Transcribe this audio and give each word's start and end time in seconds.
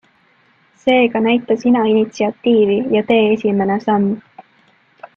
Seega 0.85 1.19
näita 1.25 1.55
sina 1.55 1.83
initsiatiivi 1.85 2.97
ja 2.97 3.03
tee 3.09 3.33
esimene 3.33 3.79
samm. 3.85 4.13